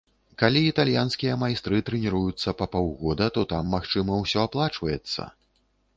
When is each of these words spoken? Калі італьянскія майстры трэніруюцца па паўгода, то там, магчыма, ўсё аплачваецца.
Калі 0.43 0.61
італьянскія 0.69 1.33
майстры 1.43 1.81
трэніруюцца 1.89 2.55
па 2.61 2.65
паўгода, 2.77 3.29
то 3.39 3.47
там, 3.55 3.63
магчыма, 3.77 4.13
ўсё 4.25 4.39
аплачваецца. 4.49 5.33